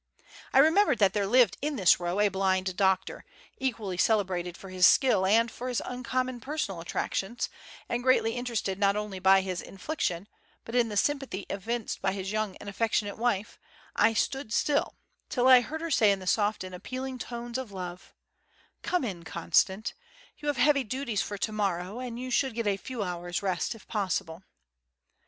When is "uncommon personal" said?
5.85-6.81